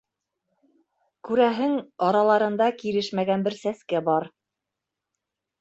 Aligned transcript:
Күрәһең, 1.27 1.75
араларында 2.07 2.71
килешмәгән 2.81 3.47
бер 3.49 3.59
сәскә 3.61 4.05
бар. 4.09 4.29